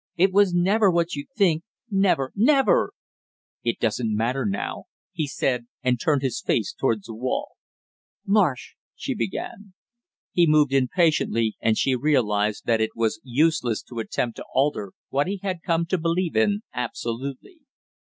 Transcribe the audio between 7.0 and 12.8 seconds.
the wall. "Marsh" she began. He moved impatiently, and she realized